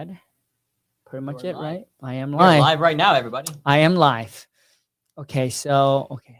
[0.00, 0.18] add.
[1.06, 1.62] Pretty much it, live.
[1.62, 1.84] right?
[2.02, 2.60] I am We're live.
[2.60, 3.52] live right now, everybody.
[3.66, 4.46] I am live.
[5.18, 6.38] Okay, so okay.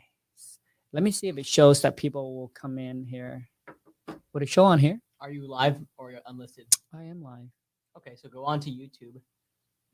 [0.92, 3.48] Let me see if it shows that people will come in here.
[4.32, 5.00] Would it show on here?
[5.20, 6.66] Are you live or unlisted?
[6.94, 7.48] I am live.
[7.96, 9.20] Okay, so go on to YouTube.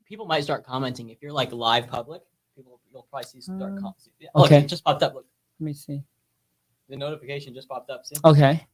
[0.05, 2.21] People might start commenting if you're like live public.
[2.55, 3.61] People, you'll probably see start.
[3.63, 4.59] Um, Com- yeah, look, okay.
[4.59, 5.13] it just popped up.
[5.15, 5.25] Look,
[5.59, 6.01] Let me see.
[6.87, 8.05] the notification just popped up.
[8.05, 8.65] See, Okay.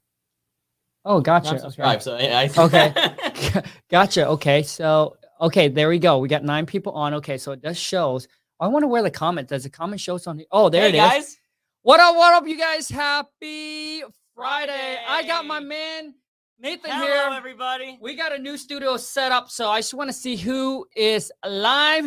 [1.05, 1.59] Oh, Not gotcha.
[1.59, 2.01] subscribe.
[2.01, 2.93] So I, I Okay.
[3.37, 3.61] Okay.
[3.89, 4.27] gotcha.
[4.29, 4.63] Okay.
[4.63, 6.17] So, okay, there we go.
[6.19, 7.13] We got nine people on.
[7.15, 8.27] Okay, so it does shows.
[8.59, 9.63] I wonder where the comment does.
[9.63, 10.47] The comment shows on here.
[10.51, 10.99] Oh, there hey it is.
[11.01, 11.37] guys.
[11.81, 12.15] What up?
[12.15, 12.87] What up, you guys?
[12.89, 14.03] Happy
[14.35, 14.97] Friday.
[15.07, 16.13] I got my man
[16.59, 17.29] Nathan Hello, here.
[17.33, 17.97] everybody.
[18.01, 21.29] We got a new studio set up, so I just want to see who is
[21.45, 22.05] live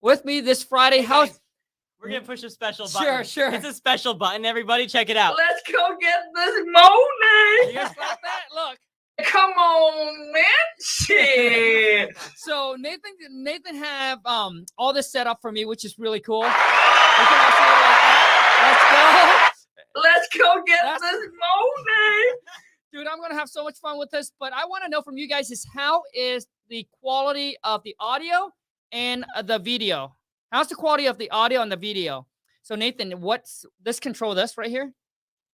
[0.00, 0.98] with me this Friday.
[0.98, 1.40] Hey, How's guys,
[2.00, 3.02] We're gonna push a special button.
[3.02, 3.24] sure.
[3.24, 3.52] sure.
[3.52, 4.44] It's a special button.
[4.44, 5.36] Everybody, check it out.
[5.36, 8.42] Let's go get this you guys like that?
[8.54, 8.78] Look.
[9.26, 10.44] Come on, man.
[10.82, 12.16] Shit.
[12.36, 16.42] So Nathan Nathan have um all this set up for me, which is really cool.
[16.42, 17.90] You can also do it
[18.62, 19.52] like that.
[19.94, 22.26] Let's go get That's- this money.
[22.26, 22.98] Let's go.
[22.98, 25.16] Dude, I'm gonna have so much fun with this, but I want to know from
[25.16, 28.50] you guys is how is the quality of the audio
[28.90, 30.16] and uh, the video?
[30.50, 32.26] How's the quality of the audio and the video?
[32.62, 34.92] So Nathan, what's this control this right here?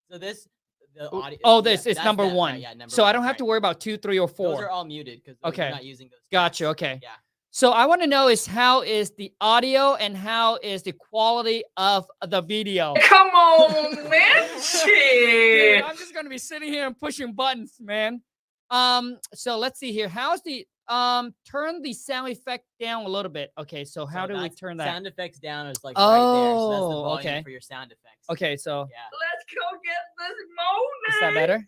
[0.09, 0.47] So this,
[0.95, 1.39] the Oh, audio.
[1.43, 2.59] Oh, yeah, this is that's number that, right, one.
[2.59, 3.37] yeah, number so I don't have right.
[3.39, 4.49] to worry about two, three, or four.
[4.49, 4.65] Those four.
[4.65, 5.65] are all muted because Okay.
[5.67, 6.19] we're not using those.
[6.31, 6.63] Gotcha.
[6.65, 6.67] stats.
[6.69, 6.99] Okay.
[7.03, 7.09] Yeah.
[7.51, 11.63] So I want to know is how is the audio and how is the quality
[11.77, 12.93] of the video?
[13.03, 14.49] Come on, man.
[14.85, 18.21] Dude, I'm just gonna be sitting here and pushing buttons, man.
[18.69, 20.09] Um, so let's see here.
[20.09, 23.51] How's the um turn the sound effect down a little bit?
[23.57, 24.87] Okay, so how So do we turn that?
[24.87, 26.55] Sound effects down is like right there.
[26.55, 27.41] So that's the Oh, volume okay.
[27.43, 28.14] for your sound effects.
[28.29, 28.97] Okay, so Yeah.
[29.11, 31.15] Let's go get this money.
[31.15, 31.65] is that better?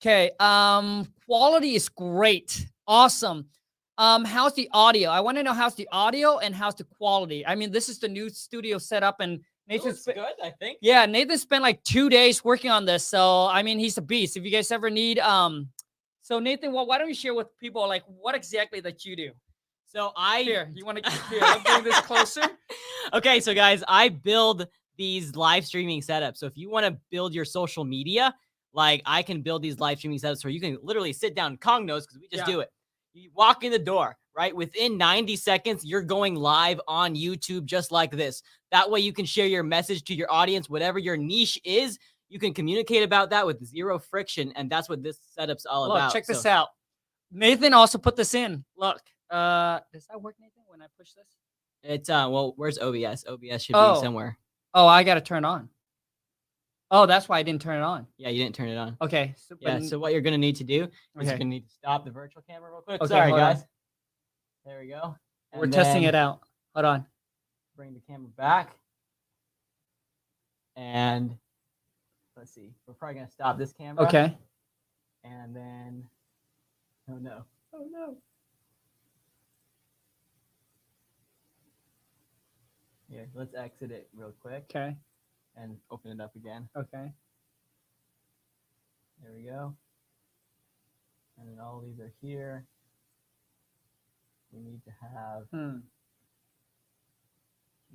[0.00, 3.46] Okay, um, quality is great, awesome.
[3.98, 5.10] Um, how's the audio?
[5.10, 7.44] I want to know how's the audio and how's the quality.
[7.44, 10.78] I mean, this is the new studio setup, and It Nathan's looks good, I think.
[10.80, 13.04] Yeah, Nathan spent like two days working on this.
[13.04, 14.36] So I mean, he's a beast.
[14.36, 15.68] If you guys ever need, um,
[16.22, 19.30] so Nathan, well, why don't you share with people like what exactly that you do?
[19.86, 21.40] So I Here, you want to get here?
[21.42, 22.42] I'll bring this closer.
[23.14, 26.36] okay, so guys, I build these live streaming setups.
[26.38, 28.34] So if you want to build your social media,
[28.74, 31.56] like I can build these live streaming setups where you can literally sit down.
[31.56, 32.54] Kong knows because we just Yeah.
[32.54, 32.70] do it.
[33.14, 34.54] You walk in the door, right?
[34.54, 38.42] Within 90 seconds, you're going live on YouTube just like this.
[38.70, 41.98] That way you can share your message to your audience, whatever your niche is.
[42.28, 45.96] You can communicate about that with zero friction, and that's what this setup's all Look,
[45.96, 46.12] about.
[46.12, 46.68] check this out.
[47.32, 48.64] Nathan also put this in.
[48.76, 49.00] Look,
[49.30, 50.62] uh, does that work, Nathan?
[50.66, 51.26] When I push this?
[51.82, 53.24] It's uh, well, where's OBS?
[53.26, 53.94] OBS should Oh.
[53.94, 54.38] be somewhere.
[54.74, 55.68] Oh, I got to turn on.
[56.90, 58.06] Oh, that's why I didn't turn it on.
[58.16, 58.96] Yeah, you didn't turn it on.
[59.00, 59.34] Okay.
[59.36, 61.26] So, Yeah, but- so what you're gonna need to do is okay.
[61.28, 63.00] you're gonna need to stop the virtual camera real quick.
[63.02, 63.54] Okay, Sorry, hold on.
[63.54, 63.64] guys.
[64.64, 65.14] There we go.
[65.54, 66.40] we're testing it out.
[66.74, 67.06] Hold on.
[67.76, 68.74] Bring the camera back.
[70.76, 71.36] And
[72.36, 72.72] let's see.
[72.86, 74.04] We're probably gonna stop this camera.
[74.06, 74.36] Okay.
[75.24, 76.04] And then
[77.10, 77.44] oh no.
[77.74, 78.16] Oh no.
[83.10, 84.96] Here, let's exit it real quick Okay.
[85.56, 86.68] and open it up again.
[86.76, 87.12] Okay.
[89.22, 89.74] There we go.
[91.38, 92.64] And then all these are here.
[94.52, 95.78] We need to have Hmm.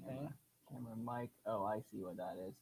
[0.05, 0.33] camera,
[0.69, 1.31] camera mic.
[1.45, 2.53] Oh, I see what that is.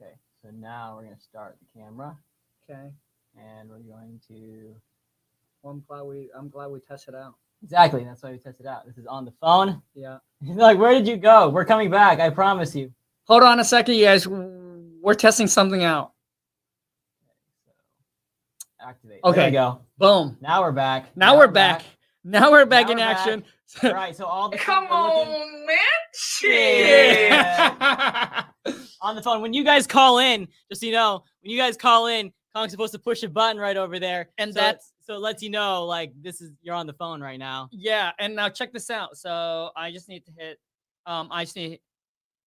[0.00, 2.16] Okay, so now we're gonna start the camera
[2.64, 2.92] Okay.
[3.36, 4.80] and we're going to
[5.62, 6.30] Well, I'm glad we.
[6.32, 7.34] I'm glad we tested out.
[7.62, 8.04] Exactly.
[8.04, 8.86] That's why we tested out.
[8.86, 9.82] This is on the phone.
[9.94, 10.18] Yeah.
[10.42, 11.48] He's like, "Where did you go?
[11.48, 12.20] We're coming back.
[12.20, 12.92] I promise you."
[13.26, 14.26] Hold on a second, you guys.
[14.26, 16.12] We're testing something out.
[17.64, 19.20] So activate.
[19.22, 19.46] There Okay.
[19.46, 19.80] we go.
[19.98, 20.36] Boom.
[20.40, 21.14] Now we're back.
[21.16, 21.82] Now, we're back.
[22.24, 23.16] Now we're back Now in we're back.
[23.18, 23.44] action.
[23.84, 24.16] All right.
[24.16, 25.76] So all the Come people looking- on, man.
[26.12, 27.32] Shit.
[29.02, 29.40] on the phone.
[29.42, 32.72] When you guys call in, just so you know, when you guys call in, Kong's
[32.72, 35.42] supposed to push a button right over there, And so that's- it's- so it lets
[35.42, 37.68] you know like this is you're on the phone right now.
[37.72, 39.16] yeah, and now check this out.
[39.16, 40.58] So I just need to hit.
[41.06, 41.80] Um, I just need.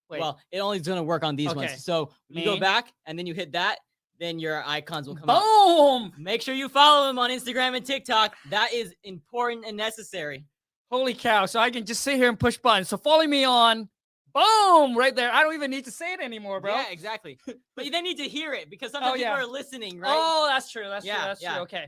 [0.10, 0.20] Wait.
[0.20, 1.58] Well, it only is going to work on these Okay.
[1.68, 1.84] ones.
[1.84, 3.80] So you go back and then you hit that,
[4.20, 5.42] then your icons will come up.
[5.42, 6.14] boom!
[6.18, 8.36] Make sure you follow him on Instagram and TikTok.
[8.50, 10.46] That is important and necessary.
[10.92, 11.46] Holy cow!
[11.48, 12.90] So I can just sit here and push buttons.
[12.90, 13.90] So follow me on.
[14.36, 14.98] Boom!
[14.98, 15.32] Right there.
[15.32, 16.74] I don't even need to say it anymore, bro.
[16.76, 17.38] Yeah, exactly.
[17.76, 19.40] but you they need to hear it because sometimes Oh, people yeah.
[19.40, 20.12] are listening, right?
[20.14, 20.88] Oh, that's true.
[20.90, 21.24] That's Yeah, true.
[21.26, 21.54] That's yeah.
[21.54, 21.62] true.
[21.64, 21.86] Okay.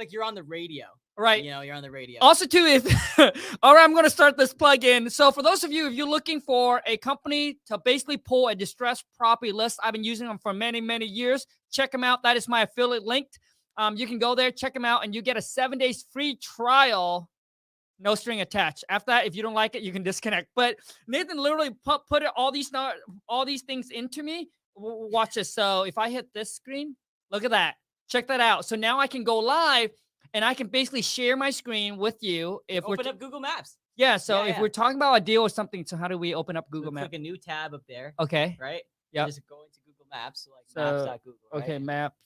[0.00, 0.86] Like you're on the radio.
[1.16, 1.44] Right.
[1.44, 2.18] You know, you're on the radio.
[2.22, 3.18] Also, too, if
[3.62, 5.10] all right, I'm going to start this plug-in.
[5.10, 8.54] So, for those of you, if you're looking for a company to basically pull a
[8.54, 11.46] distressed property list, I've been using them for many, many years.
[11.70, 12.22] Check them out.
[12.22, 13.38] That is my affiliate linked.
[13.76, 16.36] Um, you can go there, check them out, and you get a seven days free
[16.36, 17.28] trial
[18.00, 18.84] no string attached.
[18.88, 20.48] After that, if you don't like it, you can disconnect.
[20.56, 20.76] But
[21.06, 22.72] Nathan literally put put it, all these
[23.28, 24.48] all these things into me.
[24.74, 25.52] Watch this.
[25.52, 26.96] So if I hit this screen,
[27.30, 27.74] look at that.
[28.10, 28.64] Check that out.
[28.66, 29.90] So now I can go live
[30.34, 32.60] and I can basically share my screen with you.
[32.68, 33.76] If we're Open up Google Maps.
[33.96, 34.60] yeah, so Yeah, if yeah.
[34.60, 37.08] we're talking about a deal or something, so how do we open up Google Maps?
[37.08, 38.56] Click a new tab up there, Okay.
[38.60, 38.82] right?
[39.12, 39.26] Yeah.
[39.26, 41.38] Just go into Google Maps, so like So, maps.google.
[41.52, 41.62] Right?
[41.62, 42.16] Okay, maps.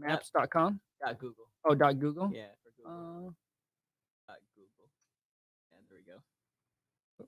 [0.00, 0.80] Maps.com.
[1.04, 1.44] Dot Google.
[1.64, 2.30] Oh, dot Google.
[2.34, 3.28] Yeah, for Google.
[3.28, 4.88] Uh, Dot Google.
[5.76, 7.26] And there we go.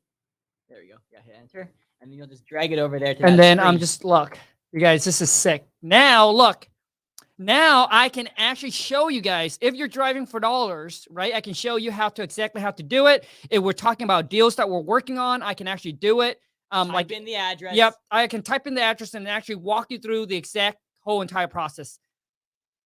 [0.69, 0.97] There we go.
[1.13, 3.15] Yeah, hit enter, and then you'll just drag it over there.
[3.15, 4.37] To and then I'm just look,
[4.73, 5.67] you guys, this is sick.
[5.83, 6.69] Now look,
[7.39, 11.35] now I can actually show you guys if you're driving for dollars, right?
[11.35, 13.27] I can show you how to exactly how to do it.
[13.51, 16.41] If we're talking about deals that we're working on, I can actually do it.
[16.71, 17.77] Um, type like in the address.
[17.77, 21.23] Yep, I can type in the address and actually walk you through the exact whole
[21.23, 21.99] entire process.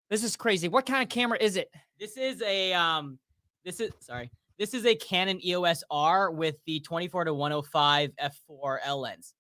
[0.10, 0.68] This is crazy.
[0.68, 1.70] What kind of camera is it?
[2.00, 3.20] This is a um.
[3.66, 4.32] This is sorry.
[4.58, 9.34] This is a Canon EOS R with the 24 to 105 f4 L lens.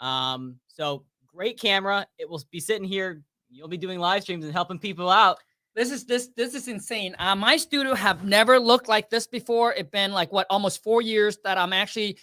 [0.00, 2.06] Um, so great camera.
[2.18, 3.22] It will be sitting here.
[3.54, 5.38] You'll be doing live streams and helping people out.
[5.76, 7.14] This is this this is insane.
[7.20, 9.72] Uh, my studio have never looked like this before.
[9.72, 12.18] It's been like what almost four years that I'm actually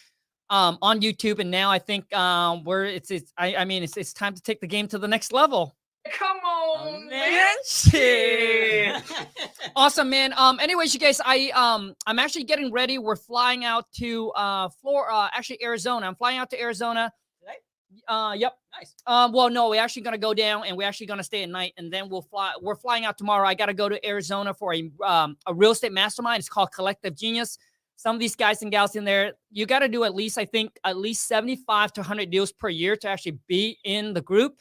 [0.49, 3.95] um, on YouTube, and now I think um, we're it's it's I, I mean it's
[3.95, 5.73] it's time to take the game to the next level.
[6.11, 7.55] Come Oh, on, man.
[7.93, 9.03] man.
[9.75, 10.33] Awesome, man.
[10.35, 12.97] Um, anyways, you guys, I um I'm actually getting ready.
[12.97, 16.07] We're flying out to uh Florida, uh, actually Arizona.
[16.07, 17.11] I'm flying out to Arizona.
[18.07, 18.57] Uh, yep.
[18.77, 18.95] nice.
[19.05, 21.73] Um, well, no, we're actually gonna go down and we're actually gonna stay at night,
[21.77, 22.53] and then we'll fly.
[22.61, 23.47] We're flying out tomorrow.
[23.47, 26.39] I gotta go to Arizona for a um a real estate mastermind.
[26.39, 27.57] It's called Collective Genius.
[28.01, 30.45] Some of these guys and gals in there, you got to do at least, I
[30.45, 34.55] think, at least 75 to 100 deals per year to actually be in the group.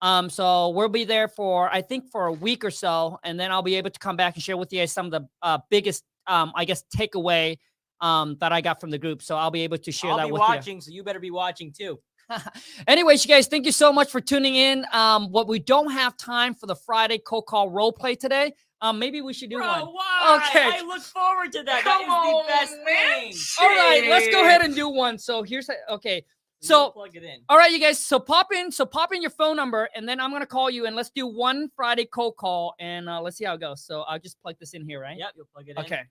[0.00, 3.52] Um, so we'll be there for I think for a week or so, and then
[3.52, 5.58] I'll be able to come back and share with you guys some of the uh,
[5.70, 7.58] biggest, um, I guess, takeaway
[8.00, 9.22] um, that I got from the group.
[9.22, 11.30] So I'll be able to share I'll that be with watching, so you better be
[11.30, 12.00] watching too.
[12.86, 14.84] Anyways, you guys, thank you so much for tuning in.
[14.92, 18.54] Um, what we don't have time for the Friday cold call role play today.
[18.80, 19.80] Um, maybe we should do Bro, one.
[19.94, 20.40] why?
[20.50, 20.78] Okay.
[20.78, 21.82] I look forward to that.
[21.82, 23.32] Come that is on, the best man.
[23.32, 23.34] thing.
[23.60, 25.18] All right, let's go ahead and do one.
[25.18, 26.16] So here's okay.
[26.16, 27.42] You So- plug it in.
[27.48, 27.98] All right, you guys.
[28.04, 28.72] So pop in.
[28.72, 31.26] So pop in your phone number, and then I'm gonna call you, and let's do
[31.28, 33.84] one Friday cold call, and uh, let's see how it goes.
[33.84, 35.16] So I'll just plug this in here, right?
[35.16, 35.78] Yep, you'll plug it in.
[35.78, 36.02] Okay.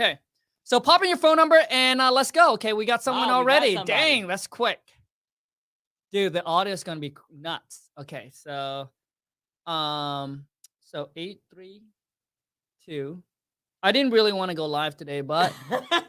[0.00, 0.18] Okay.
[0.66, 2.54] So pop in your phone number and uh, let's go.
[2.54, 3.74] Okay, we got someone got already.
[3.76, 3.92] somebody.
[3.92, 4.80] Dang, that's quick.
[6.10, 7.88] Dude, the audio is gonna be nuts.
[8.00, 8.90] Okay, so
[9.64, 10.44] um,
[10.80, 11.82] so eight three
[12.84, 13.22] two.
[13.80, 16.02] I didn't really want to go live today, but I'm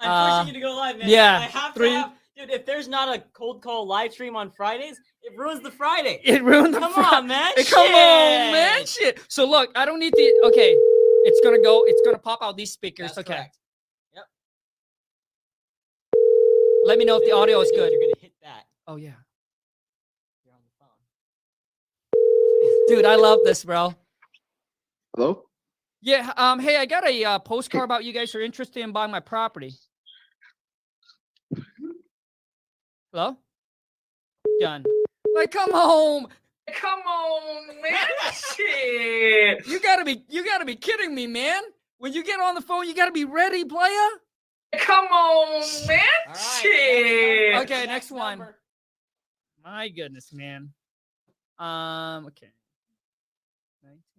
[0.00, 1.08] Uh, pushing you to go live, man.
[1.08, 2.50] yeah, I have three- to have, dude.
[2.50, 6.20] If there's not a cold call live stream on Fridays, it ruins the Friday.
[6.22, 6.92] it ruined the Friday.
[6.94, 7.52] Come fri- on, man.
[7.56, 8.78] Hey, Come on, man.
[8.80, 8.88] Shit.
[8.88, 9.20] Shit.
[9.26, 10.72] So look, I don't need the okay.
[11.24, 13.08] It's gonna go, it's gonna pop out these speakers.
[13.14, 13.34] That's okay.
[13.34, 13.58] correct.
[16.84, 17.92] Let me know if the audio is good.
[17.92, 18.64] You're gonna hit that.
[18.88, 19.12] Oh yeah.
[20.44, 20.88] You're on the phone.
[22.96, 23.94] Dude, I love this, bro.
[25.14, 25.44] Hello?
[26.00, 26.32] Yeah.
[26.36, 26.58] Um.
[26.58, 29.74] Hey, I got a uh, postcard about you guys are interested in buying my property.
[33.12, 33.36] Hello.
[34.60, 34.84] Done.
[35.34, 36.26] Like, come home.
[36.74, 38.06] Come on, man.
[38.56, 39.66] Shit.
[39.66, 40.24] You gotta be.
[40.28, 41.62] You gotta be kidding me, man.
[41.98, 44.08] When you get on the phone, you gotta be ready, player.
[44.78, 46.00] Come on, man.
[46.26, 47.52] All right, Shit.
[47.52, 48.38] next Okay, next one.
[48.38, 48.56] number.
[49.64, 50.70] My goodness, man.
[51.58, 52.26] Um.
[52.26, 52.50] Okay.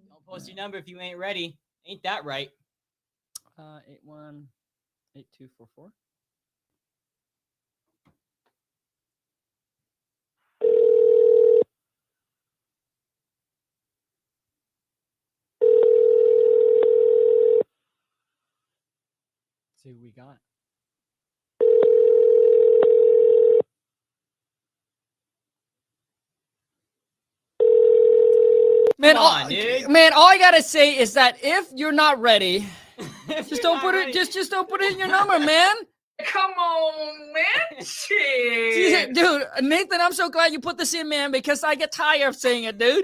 [0.07, 1.57] Don't post your number if you ain't ready.
[1.85, 2.49] Ain't that right?
[3.57, 3.79] Uh.
[3.89, 4.47] Eight one.
[5.15, 5.91] Eight two four four.
[19.83, 20.37] See who we got.
[28.99, 29.89] Man, Come all, dude.
[29.89, 32.65] man, all I gotta say is that if you're not ready,
[33.27, 34.13] just don't put ready- it.
[34.13, 35.75] Just, just don't put it in your number, man.
[36.25, 37.83] Come on, man.
[37.85, 39.13] Shit.
[39.13, 42.35] dude, Nathan, I'm so glad you put this in, man, because I get tired of
[42.35, 43.03] saying it, dude.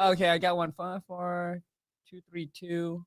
[0.00, 0.72] okay, I got one.
[0.72, 1.60] Five, four,
[2.08, 3.04] two, three, two,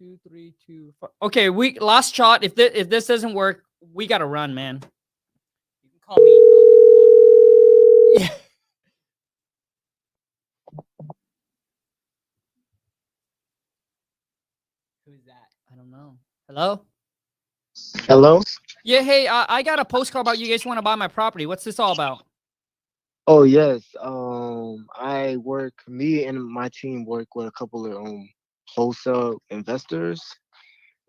[0.00, 1.10] two, three, two, four.
[1.20, 2.42] Okay, we last shot.
[2.42, 4.80] If this if this doesn't work, we gotta run, man.
[5.82, 6.32] You can call me.
[8.14, 8.28] Yeah.
[15.06, 15.48] Who's that?
[15.70, 16.16] I don't know.
[16.48, 16.80] Hello.
[18.06, 18.42] Hello?
[18.84, 19.02] Yeah.
[19.02, 21.44] Hey, I, I got a postcard about you guys want to buy my property.
[21.44, 22.24] What's this all about?
[23.26, 23.82] Oh yes.
[24.00, 28.30] Um I work me and my team work with a couple of um
[28.74, 30.22] wholesale investors,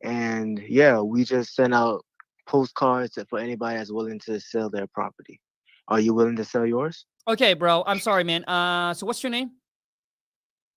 [0.03, 2.03] and yeah, we just send out
[2.48, 5.39] postcards for anybody that's willing to sell their property.
[5.88, 7.06] Are you willing to sell yours?
[7.27, 7.84] Okay, bro.
[7.86, 8.44] I'm sorry, man.
[8.46, 9.51] Uh, so what's your name?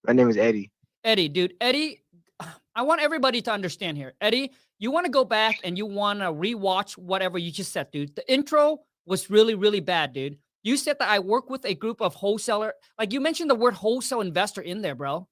[0.07, 0.71] My name is Eddie.
[1.03, 1.55] Eddie, dude.
[1.61, 2.03] Eddie,
[2.77, 4.15] I want everybody to understand here.
[4.21, 7.91] Eddie, you want to go back and you want to rewatch whatever you just said,
[7.91, 8.15] dude.
[8.17, 10.39] The intro was really, really bad, dude.
[10.63, 12.75] You said that I work with a group of wholesaler.
[12.99, 15.29] Like you mentioned the word wholesale investor in there, bro.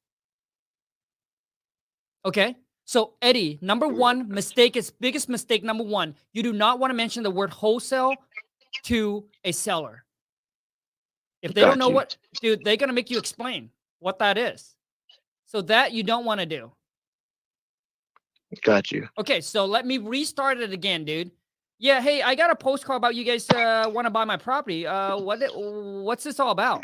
[2.25, 2.57] Okay.
[2.85, 5.62] So Eddie, number one mistake is biggest mistake.
[5.62, 8.14] Number one, you do not want to mention the word wholesale
[8.85, 10.05] to a seller.
[11.43, 11.95] If they Got don't know you.
[11.95, 14.75] what, dude, they're gonna make you explain what that is.
[15.47, 16.73] So that you don't want to do.
[18.62, 19.09] Got you.
[19.19, 21.31] Okay, so let me restart it again, dude.
[21.79, 24.87] Yeah, hey, I got a postcard about you guys uh, want to buy my property.
[24.87, 25.41] Uh, what?
[25.55, 26.83] What's this all about?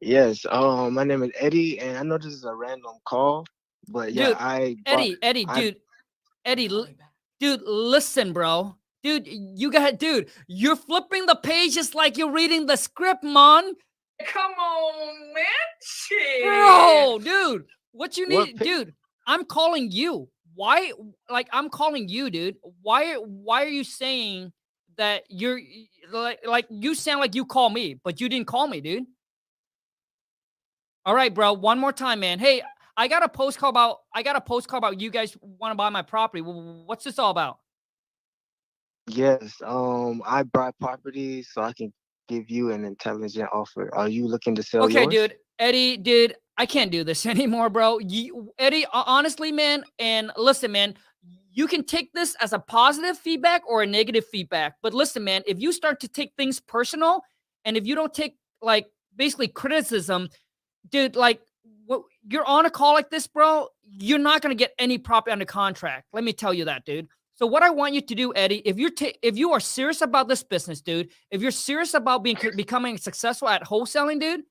[0.00, 0.44] Yes.
[0.48, 3.46] Um, my name is Eddie, and I know this is a random call,
[3.88, 5.76] but yeah, Dude, I bought- Eddie, Eddie, I- dude,
[6.44, 6.88] Eddie, l-
[7.40, 12.76] dude, listen, bro, dude, you got, dude, you're flipping the pages like you're reading the
[12.76, 13.72] script, man,
[14.28, 15.44] Come on, man.
[15.82, 16.44] Shit.
[16.44, 17.66] bro, dude.
[17.92, 18.94] What you What need, pa- dude?
[19.26, 20.30] I'm calling you.
[20.54, 20.92] Why?
[21.28, 22.56] Like, I'm calling you, dude.
[22.80, 23.16] Why?
[23.16, 24.52] Why are you saying
[24.96, 25.60] that you're
[26.10, 29.04] like, like you sound like you call me, but you didn't call me, dude?
[31.06, 31.52] All right, bro.
[31.52, 32.40] One more time, man.
[32.40, 32.62] Hey,
[32.96, 33.98] I got a postcard about.
[34.12, 36.42] I got a postcard about you guys want to buy my property.
[36.42, 37.58] What's this all about?
[39.06, 39.54] Yes.
[39.64, 41.92] Um, I buy properties so I can
[42.26, 43.94] give you an intelligent offer.
[43.94, 45.14] Are you looking to sell okay, yours?
[45.14, 45.36] dude.
[45.60, 48.00] Eddie, dude, I can't do this anymore, bro.
[48.00, 50.96] You, Eddie, honestly, man, and listen, man,
[51.52, 54.74] you can take this as a positive feedback or a negative feedback.
[54.82, 57.22] But listen, man, if you start to take things personal
[57.64, 60.28] and if you don't take like basically criticism,
[60.90, 61.40] dude, like
[62.28, 66.06] you're on a call like this, bro, you're not gonna get any property under contract.
[66.12, 67.08] Let me tell you that, dude.
[67.34, 70.00] So what I want you to do, Eddie, if you're ta- if you are serious
[70.00, 74.42] about this business, dude, if you're serious about being becoming successful at wholesaling, dude,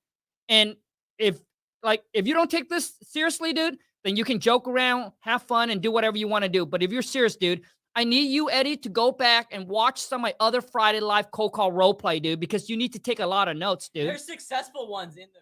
[0.49, 0.75] and
[1.17, 1.39] if
[1.81, 5.71] like if you don't take this seriously, dude, then you can joke around, have fun,
[5.71, 6.65] and do whatever you want to do.
[6.65, 7.61] But if you're serious, dude,
[7.95, 11.31] I need you, Eddie, to go back and watch some of my other Friday live
[11.31, 14.07] cold call role play, dude, because you need to take a lot of notes, dude.
[14.07, 15.39] There's successful ones in the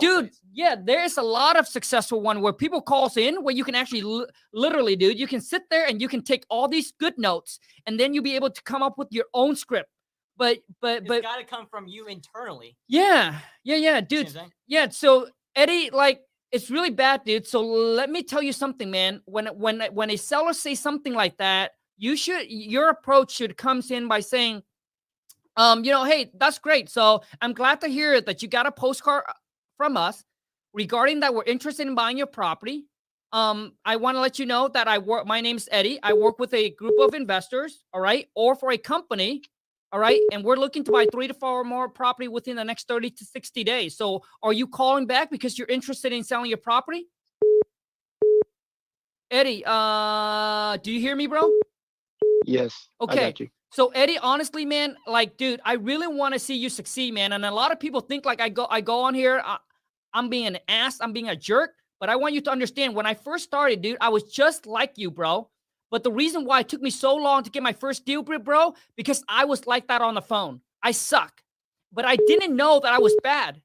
[0.00, 3.74] Dude, yeah, there's a lot of successful one where people calls in where you can
[3.74, 7.16] actually li- literally, dude, you can sit there and you can take all these good
[7.18, 9.88] notes and then you'll be able to come up with your own script.
[10.36, 12.76] But but It's but got to come from you internally.
[12.88, 14.52] yeah, yeah, yeah, You see what I'm dude.
[14.66, 17.46] Yeah, so Eddie, like it's really bad, dude.
[17.46, 19.20] So let me tell you something, man.
[19.26, 23.90] When when when a seller says something like that, you should your approach should comes
[23.90, 24.62] in by saying,
[25.56, 26.90] um, you know, hey, that's great.
[26.90, 29.24] So I'm glad to hear that you got a postcard
[29.76, 30.24] from us
[30.72, 32.86] regarding that we're interested in buying your property.
[33.32, 35.26] Um, I want to let you know that I work.
[35.26, 35.98] My name's Eddie.
[36.02, 39.42] I work with a group of investors, all right, or for a company,
[39.92, 42.86] all right, and we're looking to buy three to four more property within the next
[42.86, 43.96] 30 to 60 days.
[43.96, 47.08] So are you calling back because you're interested in selling your property?
[49.30, 51.50] Eddie, uh, do you hear me, bro?
[52.44, 52.88] Yes.
[53.00, 53.34] Okay.
[53.72, 57.32] So Eddie, honestly, man, like, dude, I really want to see you succeed, man.
[57.32, 59.58] And a lot of people think like I go, I go on here, I,
[60.14, 61.72] I'm being an ass, I'm being a jerk.
[62.00, 64.92] But I want you to understand, when I first started, dude, I was just like
[64.96, 65.48] you, bro.
[65.90, 68.74] But the reason why it took me so long to get my first deal, bro,
[68.96, 70.60] because I was like that on the phone.
[70.82, 71.40] I suck,
[71.92, 73.62] but I didn't know that I was bad.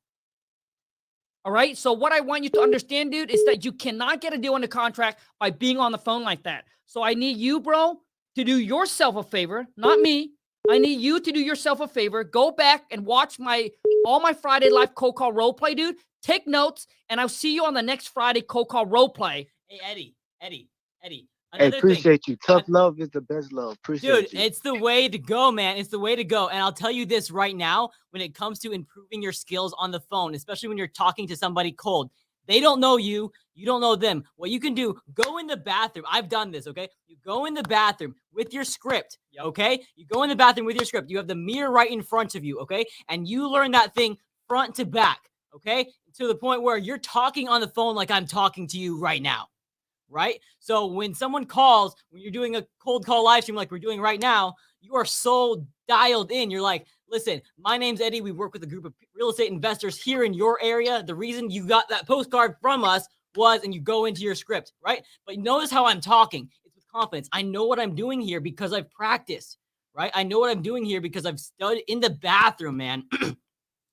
[1.44, 1.78] All right.
[1.78, 4.54] So what I want you to understand, dude, is that you cannot get a deal
[4.54, 6.66] under contract by being on the phone like that.
[6.86, 8.00] So I need you, bro,
[8.36, 10.32] to do yourself a favor, not me.
[10.70, 12.24] I need you to do yourself a favor.
[12.24, 13.72] Go back and watch my
[14.06, 15.96] all my Friday live cold call role play, dude.
[16.22, 19.50] Take notes, and I'll see you on the next Friday cold call role play.
[19.68, 20.70] Hey, Eddie, Eddie,
[21.04, 21.28] Eddie.
[21.54, 21.80] Hey, Another thing.
[21.80, 22.38] appreciate you.
[22.46, 23.74] Tough love is the best love.
[23.74, 24.40] Appreciate Dude, you.
[24.40, 25.78] it's the way to go, man.
[25.78, 26.48] It's the way to go.
[26.48, 29.90] And I'll tell you this right now when it comes to improving your skills on
[29.90, 32.12] the phone, especially when you're talking to somebody cold.
[32.48, 34.24] They don't know you, you don't know them.
[34.36, 36.06] What you can do, go in the bathroom.
[36.10, 36.88] I've done this, okay?
[37.08, 39.84] You go in the bathroom with your script, okay?
[39.96, 41.12] You go in the bathroom with your script.
[41.12, 42.86] You have the mirror right in front of you, okay?
[43.08, 45.90] And you learn that thing front to back, okay?
[46.18, 49.22] To the point where you're talking on the phone like I'm talking to you right
[49.22, 49.48] now
[50.10, 50.40] right?
[50.60, 54.02] So when someone calls, when you're doing a cold call live stream like we're doing
[54.02, 56.52] right now, you are so dialed in.
[56.52, 58.22] You're like, listen, my name's Eddie.
[58.22, 61.04] We work with a group of real estate investors here in your area.
[61.04, 64.74] The reason you got that postcard from us was, and you go into your script,
[64.84, 65.04] right?
[65.26, 66.50] But notice how I'm talking.
[66.66, 67.30] It's with confidence.
[67.32, 69.58] I know what I'm doing here because I've practiced,
[69.94, 70.12] right?
[70.14, 73.04] I know what I'm doing here because I've studied in the bathroom, man.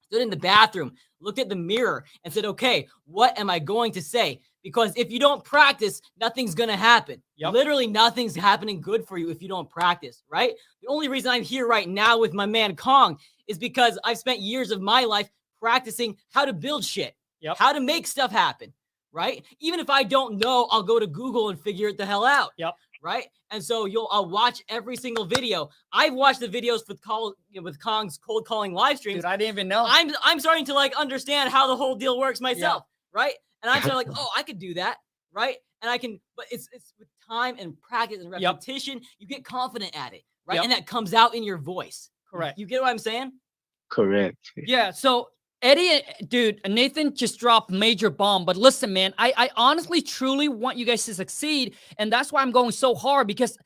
[0.09, 3.93] stood in the bathroom, looked at the mirror, and said, okay, what am I going
[3.93, 4.41] to say?
[4.63, 7.23] Because if you don't practice, nothing's going to happen.
[7.37, 7.53] Yep.
[7.53, 10.55] Literally, nothing's happening good for you if you don't practice, right?
[10.83, 14.41] The only reason I'm here right now with my man Kong is because I've spent
[14.41, 17.57] years of my life practicing how to build shit, Yep.
[17.59, 18.73] how to make stuff happen,
[19.13, 19.45] right?
[19.61, 22.51] Even if I don't know, I'll go to Google and figure it the hell out.
[22.57, 22.75] Yep.
[23.07, 23.27] Right.
[23.53, 25.71] And so you'll I'll watch every single video.
[25.93, 29.19] I've watched the videos with call you know, with Kong's cold calling live streams.
[29.19, 29.85] Dude, I didn't even know.
[29.87, 32.83] I'm I'm starting to like understand how the whole deal works myself,
[33.13, 33.35] right?
[33.63, 34.97] And I'm like, oh, I could do that,
[35.33, 35.55] right?
[35.83, 38.55] And I can, but it's it's with time and practice and Yep.
[38.55, 40.57] repetition, you get confident at it, right?
[40.57, 40.65] Yep.
[40.65, 42.11] And that comes out in your voice.
[42.29, 42.59] Correct.
[42.59, 43.31] You get what I'm saying?
[43.89, 44.37] Correct.
[44.57, 44.91] Yeah.
[44.91, 45.29] So
[45.67, 48.45] Eddie, dude, Nathan just dropped major bomb.
[48.45, 52.43] But listen, man, I, I honestly, truly want you guys to succeed, and that's why
[52.43, 53.59] I'm going so hard because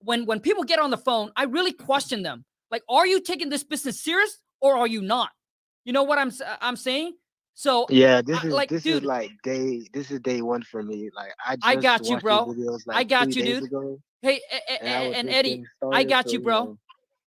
[0.00, 2.44] when when people get on the phone, I really question them.
[2.70, 5.30] Like, are you taking this business serious or are you not?
[5.84, 7.14] You know what I'm uh, I'm saying?
[7.54, 10.62] So Yeah, this I- is like, this dude- is like day this is day one
[10.62, 11.10] for me.
[11.16, 12.46] Like I just I got you, bro.
[12.46, 13.64] Videos, I got you, dude.
[13.64, 16.64] ago, hey, a- a- and, I a- was and Eddie, I got so, you, bro.
[16.64, 16.78] know,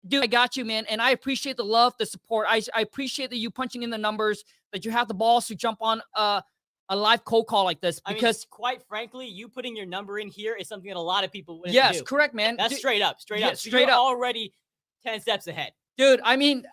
[0.07, 0.85] dude, I got you, man.
[0.89, 2.47] And I appreciate the love, the support.
[2.49, 5.55] I, I appreciate that you punching in the numbers, that you have the balls to
[5.55, 6.41] jump on uh,
[6.89, 7.99] a live cold call like this.
[8.05, 10.99] I mean, Because quite frankly, you putting your number in here is something that a
[10.99, 12.03] lot of people wouldn't yes, do.
[12.03, 12.55] correct, man.
[12.57, 13.57] That's Du- straight up, straight yeah, up.
[13.57, 13.97] So straight you're up.
[13.99, 14.53] already
[15.05, 15.71] 10 steps ahead.
[15.97, 16.19] dude.
[16.23, 16.65] I mean,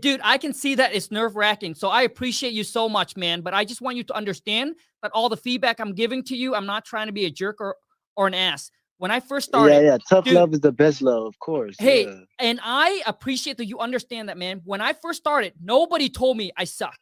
[0.00, 1.74] dude, I can see that it's nerve wracking.
[1.74, 3.40] So I appreciate you so much, man.
[3.42, 6.54] But I just want you to understand that all the feedback I'm giving to you,
[6.54, 7.76] I'm not trying to be a jerk or
[8.16, 8.70] or an ass.
[9.02, 9.98] When I first started, Yeah, yeah.
[10.08, 10.34] Tough Dude.
[10.34, 11.74] love is the best love, of course.
[11.76, 12.20] Hey, yeah.
[12.38, 14.60] and I appreciate that you understand that, man.
[14.64, 16.96] When I first started, nobody told me I suck.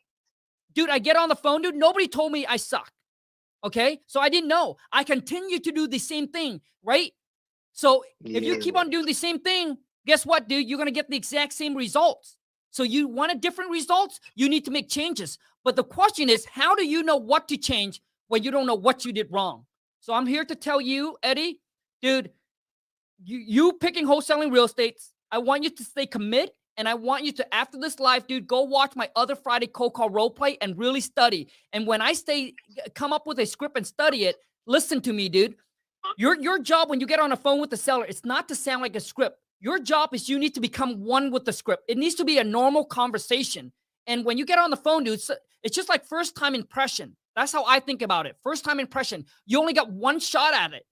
[0.72, 1.74] Dude, I get on the phone, dude.
[1.74, 2.90] Nobody told me I suck.
[3.62, 4.00] Okay.
[4.06, 4.78] So I didn't know.
[4.90, 7.12] I continue to do the same thing, right?
[7.74, 9.76] So if you keep on doing the same thing,
[10.06, 10.66] guess what, dude?
[10.66, 12.38] You're going to get the exact same results.
[12.70, 15.36] So you want a different results, you need to make changes.
[15.64, 18.74] But the question is, how do you know what to change when you don't know
[18.74, 19.66] what you did wrong?
[20.00, 21.60] So I'm here to tell you, Eddie,
[22.02, 22.30] dude,
[23.22, 25.12] you you picking wholesaling real estates.
[25.30, 28.46] I want you to stay commit, and I want you to after this live, dude,
[28.46, 31.48] go watch my other Friday cold call role play and really study.
[31.72, 32.54] And when I stay,
[32.94, 34.36] come up with a script and study it.
[34.66, 35.56] Listen to me, dude.
[36.16, 38.54] Your your job when you get on a phone with the seller, it's not to
[38.54, 39.38] sound like a script.
[39.60, 41.84] Your job is you need to become one with the script.
[41.86, 43.72] It needs to be a normal conversation.
[44.06, 45.20] And when you get on the phone, dude,
[45.62, 47.16] it's just like first time impression.
[47.36, 48.36] That's how I think about it.
[48.42, 49.26] First time impression.
[49.46, 50.84] You only got one shot at it.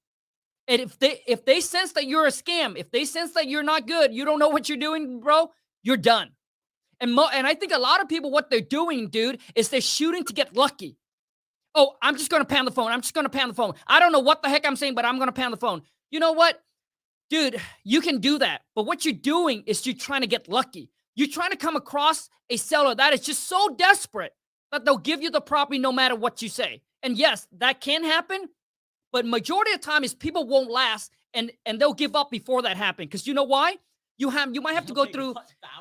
[0.68, 3.62] And if they if they sense that you're a scam, if they sense that you're
[3.62, 5.50] not good, you don't know what you're doing, bro,
[5.82, 6.30] you're done.
[7.00, 9.80] And mo- and I think a lot of people what they're doing, dude, is they're
[9.80, 10.98] shooting to get lucky.
[11.74, 12.92] Oh, I'm just gonna pound the phone.
[12.92, 13.74] I'm just gonna pound the phone.
[13.86, 15.82] I don't know what the heck I'm saying, but I'm gonna pound the phone.
[16.10, 16.60] You know what?
[17.30, 18.62] Dude, you can do that.
[18.74, 20.90] But what you're doing is you're trying to get lucky.
[21.14, 24.32] You're trying to come across a seller that is just so desperate
[24.72, 26.82] that they'll give you the property no matter what you say.
[27.02, 28.48] And yes, that can happen,
[29.12, 32.62] but majority of the time is people won't last and and they'll give up before
[32.62, 33.06] that happens.
[33.08, 33.76] Because you know why?
[34.18, 35.34] You have you might have to go through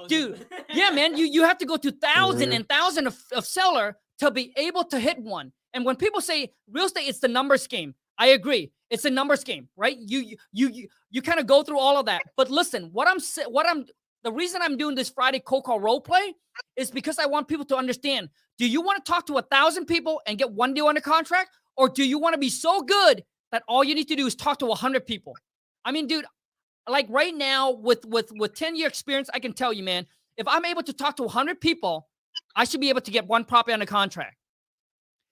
[0.08, 1.18] Dude, yeah, man.
[1.18, 2.56] You you have to go to 1000 Mhm.
[2.56, 5.52] and thousand of, of seller to be able to hit one.
[5.74, 7.96] And when people say real estate, it's the numbers game.
[8.18, 8.72] I agree.
[8.90, 9.98] It's a numbers game, right?
[10.00, 12.22] You you you you, you kind of go through all of that.
[12.36, 13.20] But listen, what I'm
[13.52, 13.86] what I'm
[14.24, 16.34] the reason I'm doing this Friday cold call role play
[16.76, 18.30] is because I want people to understand.
[18.58, 21.52] Do you want to talk to a thousand people and get one deal under contract,
[21.78, 24.36] or do you want to be so good that all you need to do is
[24.36, 25.36] talk to hundred people?
[25.86, 26.26] I mean, dude,
[26.90, 30.06] like right now with with with 10 year experience i can tell you man
[30.38, 32.08] if i'm able to talk to 100 people
[32.56, 34.36] i should be able to get one property under contract.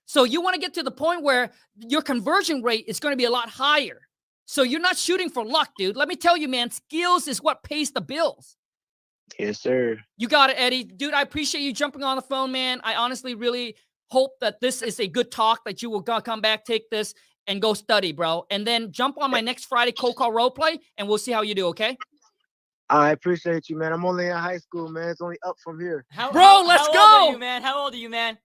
[0.07, 3.17] So you want to get to the point where your conversion rate is going to
[3.17, 4.01] be a lot higher.
[4.45, 5.95] So you're not shooting for luck dude.
[5.95, 8.55] Let me tell you man skills is what pays the bills.
[9.39, 9.97] Yes, sir.
[10.17, 10.83] you got it eddie.
[10.83, 12.81] Dude i appreciate you jumping on the phone man.
[12.83, 13.75] I honestly really
[14.09, 17.13] hope that this is a good talk that you will go- come back take this
[17.47, 20.79] and go study bro and then jump on my next friday cold call role play
[20.97, 21.97] and we'll see how you do okay
[22.87, 23.91] I appreciate you, man.
[23.93, 25.09] I'm only in high school, man.
[25.09, 26.05] It's only up from here.
[26.11, 27.31] How, Bro, how- let's how Old are go!
[27.31, 27.63] you, man?
[27.63, 28.37] How old are you, man?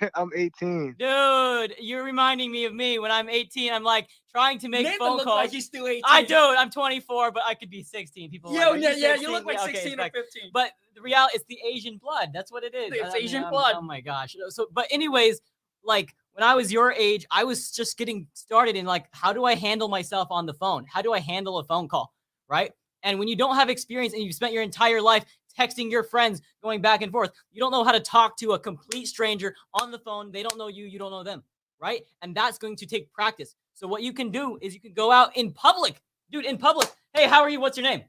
[0.14, 0.96] I'm 18.
[0.98, 3.72] Dude, you're reminding me of me when I'm 18.
[3.72, 5.36] I'm like trying to make Nathan phone look calls.
[5.36, 6.02] like he's still 18.
[6.06, 6.56] I don't.
[6.58, 8.30] I'm 24, but I could be 16.
[8.30, 8.50] People.
[8.50, 10.14] are Yo, like, "Are yeah, yeah, 16?" you look like Yeah, okay, 16 or like-
[10.14, 10.50] 15.
[10.52, 12.30] But the reality, it's the Asian blood.
[12.32, 12.92] That's what it is.
[12.92, 13.74] It's I mean, Asian I'm- blood.
[13.76, 14.36] Oh my gosh.
[14.48, 15.40] So, but anyways,
[15.84, 19.44] like when I was your age, I was just getting started in like, how do
[19.44, 20.86] I handle myself on the phone?
[20.90, 22.12] How do I handle a phone call?
[22.48, 22.72] Right.
[23.04, 25.24] And when you don't have experience and you've spent your entire life
[25.58, 28.58] texting your friends, going back and forth, you don't know how to talk to a
[28.58, 30.30] complete stranger on the phone.
[30.32, 31.42] They don't know you, you don't know them.
[31.80, 32.02] Right.
[32.22, 33.56] And that's going to take practice.
[33.74, 36.88] So what you can do is you can go out in public, dude, in public.
[37.12, 37.60] Hey, how are you?
[37.60, 38.02] What's your name?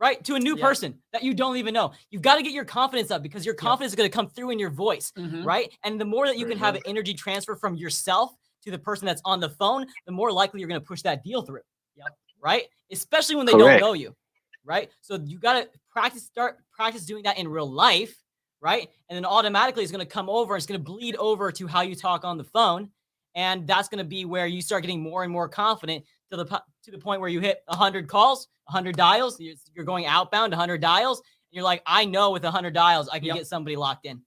[0.00, 0.24] right?
[0.24, 0.64] To a new Yeah.
[0.66, 1.92] person that you don't even know.
[2.10, 4.50] You've got to get your confidence up because your confidence is going to come through
[4.50, 5.44] in your voice, Mhm.
[5.46, 5.72] right?
[5.84, 9.06] And the more that you can have an energy transfer from yourself to the person
[9.06, 11.60] that's on the phone, the more likely you're going to push that deal through.
[11.94, 12.18] Yep.
[12.40, 12.66] Right?
[12.90, 13.78] Especially when they Correct.
[13.78, 14.16] don't know you,
[14.64, 14.90] right?
[15.02, 18.14] So you got to practice, start practice doing that in real life,
[18.60, 18.88] right?
[19.08, 20.56] And then automatically it's going to come over.
[20.56, 22.90] It's going to bleed over to how you talk on the phone,
[23.34, 26.44] and that's going to be where you start getting more and more confident to the
[26.46, 29.38] to the point where you hit 100 calls, 100 dials.
[29.38, 31.18] You're, you're going outbound 100 dials.
[31.20, 31.26] And
[31.56, 33.36] you're like, I know with 100 dials, I can Yep.
[33.36, 34.22] get somebody locked in.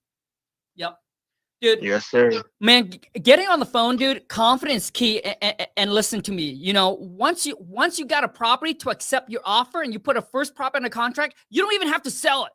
[0.76, 0.98] Yep.
[1.62, 2.44] Dude, Yes, sir.
[2.60, 2.92] man
[3.22, 7.46] getting on the phone dude confidence key and, and listen to me you know once
[7.46, 10.54] you once you got a property to accept your offer and you put a first
[10.54, 12.52] property in a contract you don't even have to sell it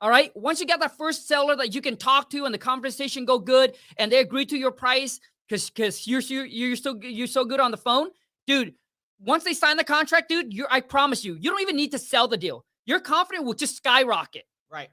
[0.00, 2.58] all right once you got that first seller that you can talk to and the
[2.58, 6.98] conversation go good and they agree to your price because because you're, you're you're so
[7.02, 8.08] you're so good on the phone
[8.46, 8.72] dude
[9.20, 11.98] once they sign the contract dude you're i promise you you don't even need to
[11.98, 14.90] sell the deal your confidence will just skyrocket Right.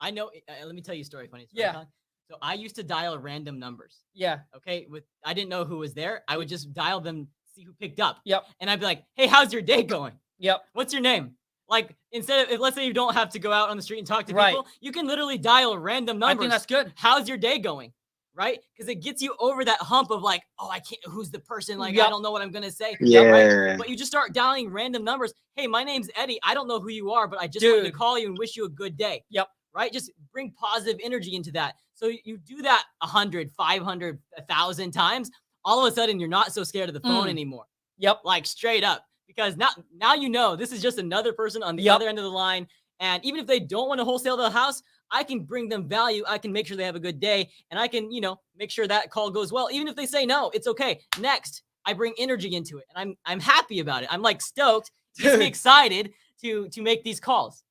[0.00, 0.28] I know.
[0.48, 1.26] Uh, let me tell you a story.
[1.26, 1.46] Funny.
[1.46, 1.72] story, Yeah.
[1.72, 1.86] Colin.
[2.28, 4.00] So I used to dial random numbers.
[4.14, 4.86] yeah Okay.
[4.90, 6.22] With I didn't know who was there.
[6.28, 8.18] I would just dial them, see who picked up.
[8.24, 8.44] Yep.
[8.60, 10.12] And I'd be like, Hey, how's your day going?
[10.38, 11.32] yep What's your name?
[11.68, 13.98] Like instead of if, let's say you don't have to go out on the street
[13.98, 14.50] and talk to Right.
[14.50, 16.36] people, you can literally dial random numbers.
[16.36, 17.92] i think that's good how's your day going?
[18.34, 18.60] Right?
[18.76, 21.00] Because it gets you over that hump of like, oh, I can't.
[21.06, 21.76] Who's the person?
[21.76, 22.96] Like, I don't know what I'm gonna say.
[23.00, 23.74] Yeah.
[23.76, 25.34] But you just start dialing random numbers.
[25.56, 26.38] Hey, my name's Eddie.
[26.44, 28.56] I don't know who you are, but I just wanted to call you and wish
[28.56, 29.24] you a good day.
[29.30, 29.48] Yep.
[29.74, 29.92] Right?
[29.92, 31.74] Just bring positive energy into that.
[31.94, 35.30] So you do that 100, 500, 1,000 times.
[35.64, 37.30] All of a sudden, you're not so scared of the phone Mm.
[37.30, 37.64] anymore.
[37.98, 39.04] yep Like straight up.
[39.26, 41.94] Because now, now you know this is just another person on the Yep.
[41.96, 42.66] other end of the line.
[43.00, 46.24] And even if they don't want to wholesale the house, I can bring them value.
[46.26, 48.70] I can make sure they have a good day, and I can, you know, make
[48.70, 49.68] sure that call goes well.
[49.70, 51.00] Even if they say no, it's okay.
[51.20, 54.08] Next, I bring energy into it, and I'm I'm happy about it.
[54.12, 54.90] I'm like stoked,
[55.22, 57.62] excited to to make these calls.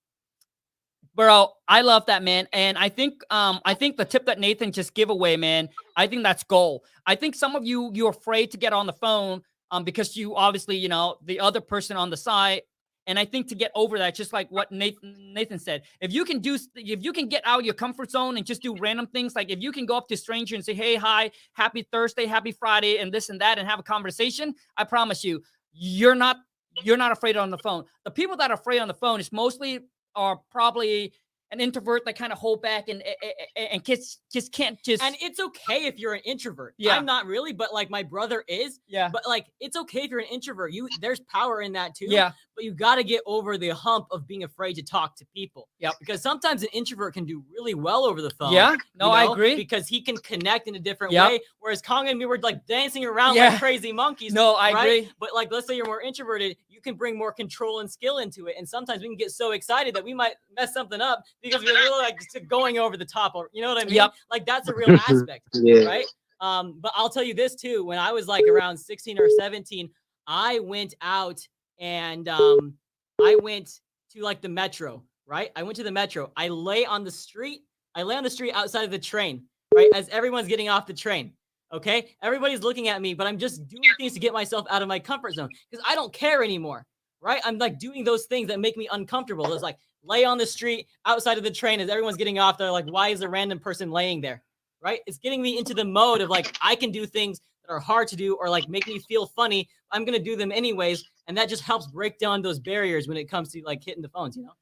[1.18, 4.72] Bro, I love that man, and I think um I think the tip that Nathan
[4.72, 6.82] just give away, man, I think that's gold.
[7.08, 10.36] I think some of you you're afraid to get on the phone um because you
[10.36, 12.62] obviously you know the other person on the side,
[13.08, 16.24] and I think to get over that, just like what Nathan Nathan said, if you
[16.24, 19.08] can do if you can get out of your comfort zone and just do random
[19.08, 21.82] things, like if you can go up to a stranger and say, hey, hi, happy
[21.92, 25.42] Thursday, happy Friday, and this and that, and have a conversation, I promise you,
[25.74, 26.38] you're not
[26.84, 27.86] you're not afraid on the phone.
[28.06, 29.80] The people that are afraid on the phone is mostly
[30.18, 31.14] are probably
[31.52, 34.52] an introvert that kind of hold back and eh, eh, eh, and, and just just
[34.52, 36.74] can't just And it's okay if you're an introvert.
[36.78, 36.98] Yeah.
[36.98, 38.82] I'm not really, but like my brother is.
[38.86, 40.74] yeah But like, it's okay if you're an introvert.
[40.74, 42.08] You there's power in that too.
[42.10, 45.26] yeah but you got to get over the hump of being afraid to talk to
[45.34, 45.70] people.
[45.80, 48.52] yeah Because sometimes an introvert can do really well over the phone.
[48.52, 51.30] yeah you no I agree Because he can connect in a different Yep.
[51.30, 51.40] way.
[51.60, 53.52] Whereas Kong and me were like dancing around Yeah.
[53.52, 54.34] like crazy monkeys.
[54.34, 54.86] no I right?
[55.04, 58.20] agree But like, let's say you're more introverted, you can bring more control and skill
[58.20, 58.56] into it.
[58.58, 61.74] And sometimes we can get so excited that we might mess something up because we're
[61.74, 63.34] really like going over the top.
[63.34, 63.96] Or you know what I mean?
[63.96, 64.14] Yep.
[64.30, 65.86] Like that's a real aspect Yeah.
[65.86, 66.06] right?
[66.40, 67.84] Um, but I'll tell you this too.
[67.84, 69.90] When I was like around 16 or 17,
[70.28, 71.40] I went out
[71.80, 72.76] and um,
[73.20, 73.80] I went
[74.14, 75.50] to like the metro, right?
[75.56, 76.32] I went to the metro.
[76.38, 77.62] I lay on the street.
[77.96, 79.90] I lay on the street outside of the train, right?
[79.96, 81.34] As everyone's getting off the train.
[81.74, 82.16] Okay.
[82.22, 85.00] Everybody's looking at me, but I'm just doing things to get myself out of my
[85.00, 86.86] comfort zone because I don't care anymore.
[87.22, 87.42] Right.
[87.44, 89.52] I'm like doing those things that make me uncomfortable.
[89.54, 92.58] It's like lay on the street outside of the train as everyone's getting off.
[92.58, 94.44] They're like, why is a random person laying there?
[94.82, 95.02] right?
[95.06, 98.08] It's getting me into the mode of like I can do things that are hard
[98.10, 99.68] to do or like make me feel funny.
[99.92, 103.30] I'm gonna do them anyways, and that just helps break down those barriers when it
[103.30, 104.36] comes to like hitting the phones.
[104.36, 104.54] You know?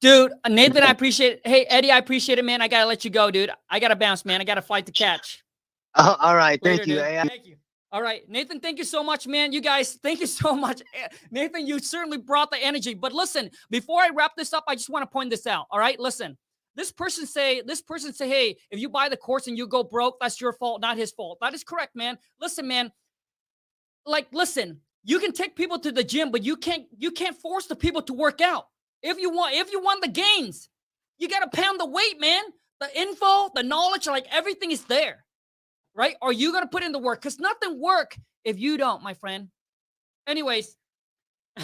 [0.00, 3.10] dude Nathan I appreciate it hey Eddie I appreciate it man I gotta let you
[3.12, 5.43] go dude I gotta bounce man I got a flight to catch
[5.96, 6.60] Oh, all right.
[6.62, 6.98] Thank you.
[6.98, 7.56] Thank you.
[7.94, 9.52] All right, Nathan, thank you so much, man.
[9.52, 10.82] You guys, thank you so much.
[10.94, 12.92] Eh, Nathan, you certainly brought the energy.
[12.92, 15.66] But listen, before I wrap this up, I just want to point this out.
[15.70, 16.36] All right, listen.
[16.74, 19.84] This person say, this person say, hey, if you buy the course and you go
[19.84, 21.38] broke, that's your fault, not his fault.
[21.40, 22.18] That is correct, man.
[22.40, 22.90] Listen, man.
[24.04, 27.66] Like, listen, you can take people to the gym, but you can't, you can't force
[27.66, 28.66] the people to work out.
[29.04, 30.68] If you want, if you want the gains,
[31.18, 32.42] you gotta pound the weight, man.
[32.80, 35.23] The info, the knowledge, like everything is there
[35.94, 36.16] right?
[36.22, 37.20] Are you gonna put in the work?
[37.20, 39.48] Because nothing work if you don't, my friend.
[40.26, 40.76] Anyways,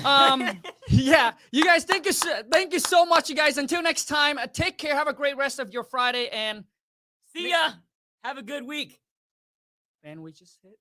[0.05, 3.59] um, yeah, you guys, thank you, so, thank you so much, you guys.
[3.59, 4.95] Until next time, uh, take care.
[4.95, 6.65] Have a great rest of your Friday, and
[7.35, 7.71] See ya.
[8.25, 8.99] Have a good week.
[10.05, 10.79] man, we just hit.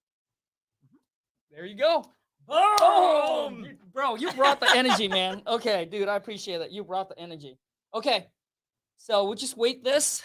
[1.51, 2.05] There you go.
[2.47, 3.65] Boom.
[3.65, 5.41] You- bro, you brought the energy, man.
[5.47, 6.71] Okay, dude, I appreciate it.
[6.71, 7.57] You brought the energy.
[7.93, 8.27] Okay,
[8.97, 10.21] so we'll just wait this.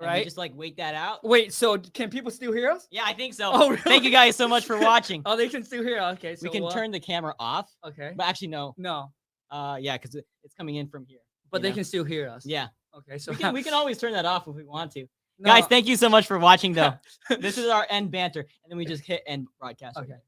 [0.00, 0.24] Right.
[0.24, 1.22] Just like wait that out.
[1.22, 2.86] Wait, so can people still hear us?
[2.90, 3.50] Yeah, I think so.
[3.54, 5.22] Oh, Thank you guys so much for watching.
[5.26, 5.98] Oh, they can still hear.
[6.00, 6.16] Us.
[6.16, 8.12] Okay, so we can turn the camera off, Okay.
[8.16, 8.74] but actually no.
[8.78, 9.12] No.
[9.50, 11.18] Uh, yeah, because it's coming in from here.
[11.50, 11.74] but they know?
[11.76, 12.46] can still hear us.
[12.46, 13.18] Yeah, Okay.
[13.18, 15.06] So we can, we can always turn that off if we want to.
[15.42, 16.74] No, Guys, thank you so much for watching.
[16.74, 16.92] Though
[17.40, 19.96] this is our end banter, and then we just hit end broadcast.
[19.96, 20.18] Okay.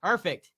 [0.00, 0.52] Perfect.